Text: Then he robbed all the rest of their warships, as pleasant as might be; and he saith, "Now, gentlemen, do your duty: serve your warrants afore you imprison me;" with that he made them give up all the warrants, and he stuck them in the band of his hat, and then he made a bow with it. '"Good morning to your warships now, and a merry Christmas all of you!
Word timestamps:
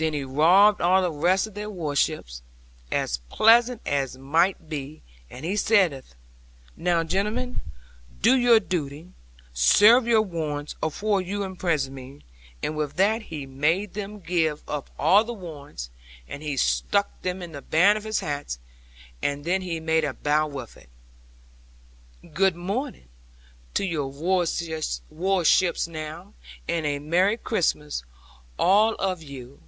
Then 0.00 0.12
he 0.12 0.22
robbed 0.22 0.80
all 0.80 1.02
the 1.02 1.10
rest 1.10 1.48
of 1.48 1.54
their 1.54 1.68
warships, 1.68 2.40
as 2.92 3.16
pleasant 3.30 3.80
as 3.84 4.16
might 4.16 4.68
be; 4.68 5.02
and 5.28 5.44
he 5.44 5.56
saith, 5.56 6.14
"Now, 6.76 7.02
gentlemen, 7.02 7.62
do 8.22 8.36
your 8.38 8.60
duty: 8.60 9.10
serve 9.52 10.06
your 10.06 10.22
warrants 10.22 10.76
afore 10.80 11.20
you 11.20 11.42
imprison 11.42 11.94
me;" 11.96 12.20
with 12.62 12.94
that 12.94 13.22
he 13.22 13.44
made 13.44 13.94
them 13.94 14.20
give 14.20 14.62
up 14.68 14.88
all 15.00 15.24
the 15.24 15.32
warrants, 15.32 15.90
and 16.28 16.44
he 16.44 16.56
stuck 16.56 17.20
them 17.22 17.42
in 17.42 17.50
the 17.50 17.60
band 17.60 17.98
of 17.98 18.04
his 18.04 18.20
hat, 18.20 18.56
and 19.20 19.44
then 19.44 19.62
he 19.62 19.80
made 19.80 20.04
a 20.04 20.14
bow 20.14 20.46
with 20.46 20.76
it. 20.76 20.88
'"Good 22.34 22.54
morning 22.54 23.08
to 23.74 23.84
your 23.84 24.06
warships 24.06 25.88
now, 25.88 26.34
and 26.68 26.86
a 26.86 27.00
merry 27.00 27.36
Christmas 27.36 28.04
all 28.60 28.94
of 29.00 29.24
you! 29.24 29.60